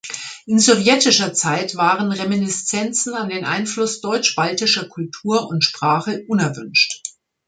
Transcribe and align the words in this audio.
In 0.47 0.57
sowjetischer 0.59 1.31
Zeit 1.31 1.75
waren 1.75 2.11
Reminiszenzen 2.11 3.13
an 3.13 3.29
den 3.29 3.45
Einfluss 3.45 4.01
deutsch-baltischer 4.01 4.85
Kultur 4.87 5.47
und 5.47 5.63
Sprache 5.63 6.23
unerwünscht. 6.27 7.03